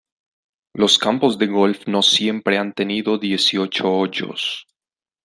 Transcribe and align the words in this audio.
Los 0.73 0.97
campos 0.97 1.37
de 1.37 1.45
golf 1.45 1.85
no 1.87 2.01
siempre 2.01 2.57
han 2.57 2.73
tenido 2.73 3.19
dieciocho 3.19 3.87
hoyos. 3.87 4.65